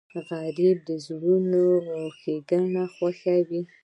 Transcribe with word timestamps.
غریب 0.29 0.77
د 0.87 0.89
زړونو 1.05 1.63
ښیګڼه 2.19 2.83
خوښوي 2.95 3.61